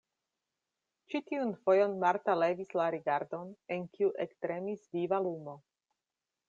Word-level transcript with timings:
Ĉi 1.13 1.19
tiun 1.27 1.51
fojon 1.67 1.93
Marta 2.05 2.37
levis 2.45 2.73
la 2.81 2.89
rigardon, 2.97 3.55
en 3.77 3.87
kiu 3.97 4.13
ektremis 4.27 4.91
viva 4.97 5.21
lumo. 5.29 5.59